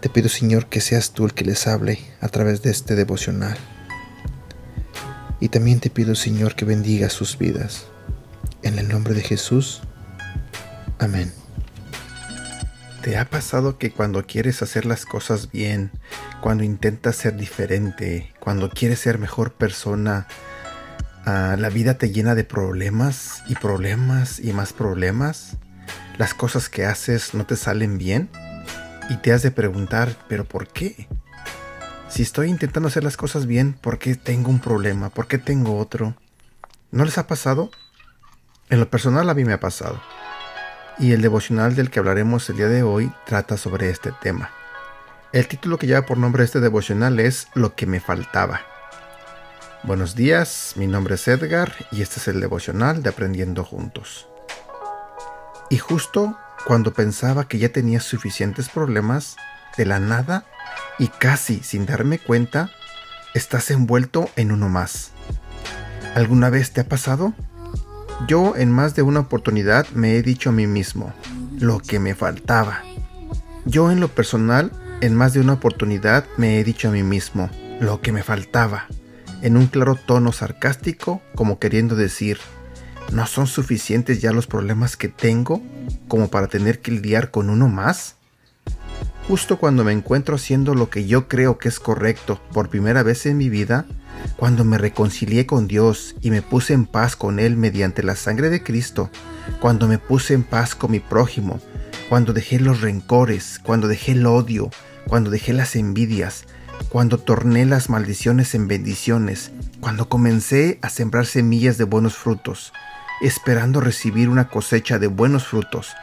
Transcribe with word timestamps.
Te 0.00 0.08
pido, 0.08 0.30
Señor, 0.30 0.66
que 0.66 0.80
seas 0.80 1.12
tú 1.12 1.26
el 1.26 1.34
que 1.34 1.44
les 1.44 1.66
hable 1.66 1.98
a 2.22 2.28
través 2.28 2.62
de 2.62 2.70
este 2.70 2.94
devocional. 2.94 3.58
Y 5.40 5.50
también 5.50 5.78
te 5.80 5.90
pido, 5.90 6.14
Señor, 6.14 6.54
que 6.54 6.64
bendiga 6.64 7.10
sus 7.10 7.36
vidas. 7.36 7.86
En 8.62 8.78
el 8.78 8.88
nombre 8.88 9.12
de 9.12 9.20
Jesús. 9.20 9.82
Amén. 10.98 11.30
¿Te 13.02 13.18
ha 13.18 13.26
pasado 13.26 13.76
que 13.76 13.90
cuando 13.90 14.26
quieres 14.26 14.62
hacer 14.62 14.86
las 14.86 15.04
cosas 15.04 15.50
bien, 15.50 15.90
cuando 16.40 16.64
intentas 16.64 17.16
ser 17.16 17.36
diferente, 17.36 18.32
cuando 18.40 18.70
quieres 18.70 19.00
ser 19.00 19.18
mejor 19.18 19.52
persona, 19.52 20.26
ah, 21.26 21.56
la 21.58 21.68
vida 21.68 21.98
te 21.98 22.10
llena 22.10 22.34
de 22.34 22.44
problemas 22.44 23.42
y 23.48 23.54
problemas 23.54 24.38
y 24.38 24.54
más 24.54 24.72
problemas? 24.72 25.58
Las 26.16 26.32
cosas 26.32 26.70
que 26.70 26.86
haces 26.86 27.34
no 27.34 27.44
te 27.44 27.56
salen 27.56 27.98
bien 27.98 28.30
y 29.10 29.16
te 29.18 29.32
has 29.32 29.42
de 29.42 29.50
preguntar, 29.50 30.16
¿pero 30.28 30.44
por 30.44 30.68
qué? 30.68 31.06
Si 32.08 32.22
estoy 32.22 32.48
intentando 32.48 32.88
hacer 32.88 33.04
las 33.04 33.18
cosas 33.18 33.46
bien, 33.46 33.74
¿por 33.74 33.98
qué 33.98 34.14
tengo 34.14 34.48
un 34.48 34.60
problema? 34.60 35.10
¿Por 35.10 35.26
qué 35.26 35.36
tengo 35.36 35.76
otro? 35.76 36.14
¿No 36.90 37.04
les 37.04 37.18
ha 37.18 37.26
pasado? 37.26 37.70
En 38.70 38.80
lo 38.80 38.88
personal 38.88 39.28
a 39.28 39.34
mí 39.34 39.44
me 39.44 39.52
ha 39.52 39.60
pasado 39.60 40.00
y 41.00 41.12
el 41.12 41.22
devocional 41.22 41.74
del 41.74 41.90
que 41.90 41.98
hablaremos 41.98 42.48
el 42.50 42.56
día 42.56 42.68
de 42.68 42.82
hoy 42.82 43.10
trata 43.24 43.56
sobre 43.56 43.90
este 43.90 44.12
tema. 44.20 44.50
El 45.32 45.48
título 45.48 45.78
que 45.78 45.86
lleva 45.86 46.06
por 46.06 46.18
nombre 46.18 46.44
este 46.44 46.60
devocional 46.60 47.18
es 47.18 47.48
Lo 47.54 47.74
que 47.74 47.86
me 47.86 48.00
faltaba. 48.00 48.60
Buenos 49.82 50.14
días, 50.14 50.74
mi 50.76 50.86
nombre 50.86 51.14
es 51.14 51.26
Edgar 51.26 51.72
y 51.90 52.02
este 52.02 52.20
es 52.20 52.28
el 52.28 52.40
devocional 52.40 53.02
de 53.02 53.08
Aprendiendo 53.08 53.64
Juntos. 53.64 54.28
Y 55.70 55.78
justo 55.78 56.36
cuando 56.66 56.92
pensaba 56.92 57.48
que 57.48 57.58
ya 57.58 57.70
tenía 57.70 58.00
suficientes 58.00 58.68
problemas, 58.68 59.36
de 59.76 59.86
la 59.86 60.00
nada 60.00 60.44
y 60.98 61.08
casi 61.08 61.60
sin 61.62 61.86
darme 61.86 62.18
cuenta, 62.18 62.70
estás 63.34 63.70
envuelto 63.70 64.28
en 64.36 64.52
uno 64.52 64.68
más. 64.68 65.12
¿Alguna 66.14 66.50
vez 66.50 66.72
te 66.72 66.80
ha 66.80 66.88
pasado? 66.88 67.34
Yo 68.26 68.56
en 68.56 68.70
más 68.70 68.94
de 68.94 69.02
una 69.02 69.20
oportunidad 69.20 69.88
me 69.90 70.16
he 70.16 70.22
dicho 70.22 70.50
a 70.50 70.52
mí 70.52 70.66
mismo 70.66 71.12
lo 71.58 71.78
que 71.78 71.98
me 71.98 72.14
faltaba. 72.14 72.82
Yo 73.64 73.90
en 73.90 74.00
lo 74.00 74.08
personal 74.08 74.72
en 75.00 75.14
más 75.14 75.32
de 75.32 75.40
una 75.40 75.54
oportunidad 75.54 76.26
me 76.36 76.58
he 76.58 76.64
dicho 76.64 76.88
a 76.88 76.92
mí 76.92 77.02
mismo 77.02 77.48
lo 77.80 78.02
que 78.02 78.12
me 78.12 78.22
faltaba, 78.22 78.86
en 79.40 79.56
un 79.56 79.66
claro 79.66 79.94
tono 79.94 80.32
sarcástico 80.32 81.22
como 81.34 81.58
queriendo 81.58 81.96
decir, 81.96 82.38
¿no 83.12 83.26
son 83.26 83.46
suficientes 83.46 84.20
ya 84.20 84.32
los 84.32 84.46
problemas 84.46 84.96
que 84.96 85.08
tengo 85.08 85.62
como 86.08 86.28
para 86.28 86.46
tener 86.46 86.80
que 86.80 86.92
lidiar 86.92 87.30
con 87.30 87.50
uno 87.50 87.68
más? 87.68 88.16
Justo 89.28 89.58
cuando 89.58 89.84
me 89.84 89.92
encuentro 89.92 90.36
haciendo 90.36 90.74
lo 90.74 90.90
que 90.90 91.06
yo 91.06 91.28
creo 91.28 91.58
que 91.58 91.68
es 91.68 91.78
correcto 91.78 92.40
por 92.52 92.68
primera 92.68 93.02
vez 93.02 93.26
en 93.26 93.38
mi 93.38 93.48
vida, 93.48 93.86
cuando 94.36 94.64
me 94.64 94.78
reconcilié 94.78 95.46
con 95.46 95.68
Dios 95.68 96.16
y 96.20 96.30
me 96.30 96.42
puse 96.42 96.72
en 96.72 96.86
paz 96.86 97.16
con 97.16 97.38
Él 97.38 97.56
mediante 97.56 98.02
la 98.02 98.16
sangre 98.16 98.50
de 98.50 98.62
Cristo, 98.62 99.10
cuando 99.60 99.86
me 99.86 99.98
puse 99.98 100.34
en 100.34 100.42
paz 100.42 100.74
con 100.74 100.90
mi 100.90 101.00
prójimo, 101.00 101.60
cuando 102.08 102.32
dejé 102.32 102.58
los 102.58 102.80
rencores, 102.80 103.60
cuando 103.62 103.86
dejé 103.86 104.12
el 104.12 104.26
odio, 104.26 104.70
cuando 105.06 105.30
dejé 105.30 105.52
las 105.52 105.76
envidias, 105.76 106.44
cuando 106.88 107.18
torné 107.18 107.66
las 107.66 107.88
maldiciones 107.88 108.54
en 108.54 108.66
bendiciones, 108.66 109.52
cuando 109.80 110.08
comencé 110.08 110.78
a 110.82 110.88
sembrar 110.88 111.26
semillas 111.26 111.78
de 111.78 111.84
buenos 111.84 112.16
frutos, 112.16 112.72
esperando 113.20 113.80
recibir 113.80 114.28
una 114.28 114.48
cosecha 114.48 114.98
de 114.98 115.06
buenos 115.06 115.46
frutos, 115.46 115.94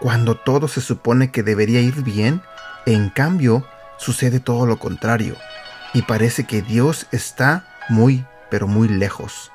cuando 0.00 0.36
todo 0.36 0.68
se 0.68 0.80
supone 0.80 1.30
que 1.30 1.42
debería 1.42 1.80
ir 1.80 2.02
bien, 2.02 2.42
en 2.84 3.10
cambio 3.10 3.66
sucede 3.98 4.40
todo 4.40 4.66
lo 4.66 4.78
contrario 4.78 5.36
y 5.96 6.02
parece 6.02 6.44
que 6.44 6.60
Dios 6.60 7.06
está 7.10 7.66
muy, 7.88 8.26
pero 8.50 8.66
muy 8.66 8.88
lejos. 8.88 9.50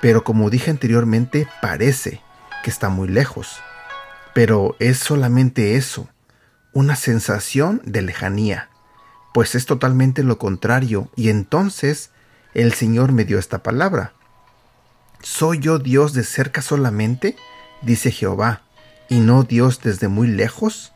Pero 0.00 0.22
como 0.22 0.50
dije 0.50 0.70
anteriormente, 0.70 1.48
parece 1.62 2.20
que 2.62 2.70
está 2.70 2.88
muy 2.88 3.08
lejos. 3.08 3.60
Pero 4.34 4.76
es 4.78 4.98
solamente 4.98 5.76
eso, 5.76 6.08
una 6.72 6.94
sensación 6.94 7.80
de 7.84 8.02
lejanía, 8.02 8.68
pues 9.32 9.54
es 9.54 9.66
totalmente 9.66 10.22
lo 10.22 10.38
contrario, 10.38 11.10
y 11.16 11.30
entonces 11.30 12.10
el 12.54 12.74
Señor 12.74 13.12
me 13.12 13.24
dio 13.24 13.38
esta 13.38 13.62
palabra. 13.62 14.12
¿Soy 15.22 15.58
yo 15.58 15.78
Dios 15.78 16.12
de 16.12 16.24
cerca 16.24 16.62
solamente? 16.62 17.36
dice 17.82 18.10
Jehová, 18.10 18.62
y 19.08 19.20
no 19.20 19.42
Dios 19.42 19.80
desde 19.82 20.08
muy 20.08 20.28
lejos. 20.28 20.92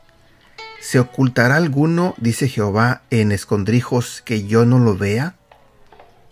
¿Se 0.80 1.00
ocultará 1.00 1.56
alguno, 1.56 2.14
dice 2.18 2.48
Jehová, 2.48 3.02
en 3.10 3.32
escondrijos 3.32 4.22
que 4.24 4.46
yo 4.46 4.64
no 4.64 4.78
lo 4.78 4.96
vea? 4.96 5.36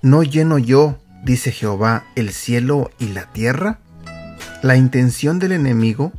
¿No 0.03 0.23
lleno 0.23 0.59
yo, 0.59 0.99
dice 1.25 1.53
Jehová, 1.53 2.05
el 2.15 2.33
cielo 2.33 2.91
y 2.99 3.09
la 3.09 3.33
tierra? 3.33 3.79
La 4.63 4.77
intención 4.77 5.39
del 5.39 5.53
enemigo 5.53 6.13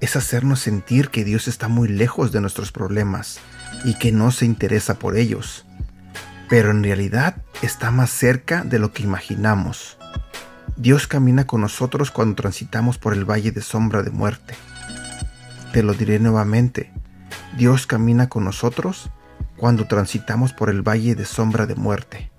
es 0.00 0.16
hacernos 0.16 0.60
sentir 0.60 1.10
que 1.10 1.24
Dios 1.24 1.48
está 1.48 1.68
muy 1.68 1.88
lejos 1.88 2.32
de 2.32 2.40
nuestros 2.40 2.72
problemas 2.72 3.38
y 3.84 3.94
que 3.98 4.12
no 4.12 4.30
se 4.30 4.46
interesa 4.46 4.98
por 4.98 5.16
ellos. 5.16 5.66
Pero 6.48 6.70
en 6.70 6.82
realidad 6.82 7.36
está 7.60 7.90
más 7.90 8.10
cerca 8.10 8.64
de 8.64 8.78
lo 8.78 8.92
que 8.92 9.02
imaginamos. 9.02 9.97
Dios 10.80 11.08
camina 11.08 11.44
con 11.44 11.60
nosotros 11.60 12.12
cuando 12.12 12.36
transitamos 12.36 12.98
por 12.98 13.12
el 13.12 13.28
valle 13.28 13.50
de 13.50 13.62
sombra 13.62 14.04
de 14.04 14.12
muerte. 14.12 14.54
Te 15.72 15.82
lo 15.82 15.92
diré 15.92 16.20
nuevamente, 16.20 16.92
Dios 17.56 17.88
camina 17.88 18.28
con 18.28 18.44
nosotros 18.44 19.10
cuando 19.56 19.88
transitamos 19.88 20.52
por 20.52 20.70
el 20.70 20.82
valle 20.82 21.16
de 21.16 21.24
sombra 21.24 21.66
de 21.66 21.74
muerte. 21.74 22.30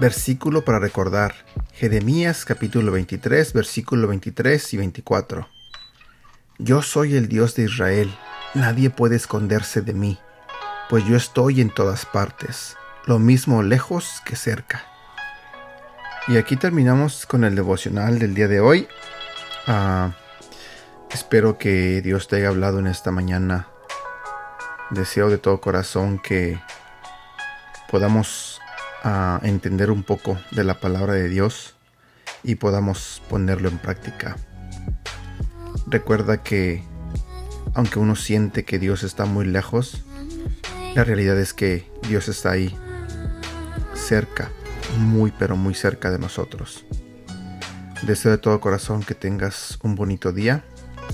Versículo 0.00 0.64
para 0.64 0.78
recordar. 0.78 1.34
Jeremías 1.74 2.46
capítulo 2.46 2.90
23, 2.92 3.52
versículo 3.52 4.08
23 4.08 4.72
y 4.72 4.76
24. 4.78 5.46
Yo 6.58 6.80
soy 6.80 7.16
el 7.16 7.28
Dios 7.28 7.54
de 7.54 7.64
Israel, 7.64 8.10
nadie 8.54 8.88
puede 8.88 9.16
esconderse 9.16 9.82
de 9.82 9.92
mí, 9.92 10.18
pues 10.88 11.04
yo 11.04 11.18
estoy 11.18 11.60
en 11.60 11.68
todas 11.68 12.06
partes, 12.06 12.78
lo 13.04 13.18
mismo 13.18 13.62
lejos 13.62 14.22
que 14.24 14.36
cerca. 14.36 14.95
Y 16.28 16.38
aquí 16.38 16.56
terminamos 16.56 17.24
con 17.24 17.44
el 17.44 17.54
devocional 17.54 18.18
del 18.18 18.34
día 18.34 18.48
de 18.48 18.58
hoy. 18.58 18.88
Ah, 19.68 20.10
espero 21.10 21.56
que 21.56 22.02
Dios 22.02 22.26
te 22.26 22.36
haya 22.36 22.48
hablado 22.48 22.80
en 22.80 22.88
esta 22.88 23.12
mañana 23.12 23.68
Deseo 24.90 25.30
de 25.30 25.38
todo 25.38 25.60
corazón 25.60 26.18
que 26.18 26.60
podamos 27.90 28.60
ah, 29.04 29.38
entender 29.44 29.92
un 29.92 30.02
poco 30.02 30.36
de 30.50 30.64
la 30.64 30.80
palabra 30.80 31.12
de 31.12 31.28
Dios 31.28 31.76
y 32.42 32.56
podamos 32.56 33.22
ponerlo 33.28 33.68
en 33.68 33.78
práctica. 33.78 34.36
Recuerda 35.86 36.42
que 36.42 36.82
aunque 37.74 38.00
uno 38.00 38.16
siente 38.16 38.64
que 38.64 38.80
Dios 38.80 39.04
está 39.04 39.26
muy 39.26 39.44
lejos, 39.44 40.02
la 40.96 41.04
realidad 41.04 41.38
es 41.38 41.52
que 41.52 41.88
Dios 42.08 42.28
está 42.28 42.50
ahí, 42.50 42.76
cerca, 43.94 44.50
muy 44.98 45.32
pero 45.38 45.56
muy 45.56 45.74
cerca 45.74 46.10
de 46.10 46.18
nosotros. 46.18 46.84
Deseo 48.02 48.32
de 48.32 48.38
todo 48.38 48.60
corazón 48.60 49.02
que 49.02 49.14
tengas 49.14 49.78
un 49.82 49.94
bonito 49.94 50.32
día 50.32 50.64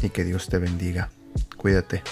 y 0.02 0.10
que 0.10 0.24
Dios 0.24 0.48
te 0.48 0.58
bendiga. 0.58 1.10
Cuídate. 1.56 2.02